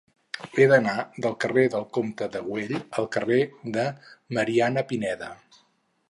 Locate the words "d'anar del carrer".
0.69-1.65